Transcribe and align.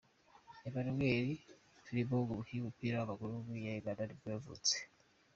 Emmanuel 0.67 1.27
Frimpong, 1.85 2.27
umukinnyi 2.31 2.59
w’umupira 2.61 2.95
w’amaguru 2.97 3.29
w’umunyegana 3.33 4.01
nibwo 4.05 4.27
yavutse. 4.35 4.73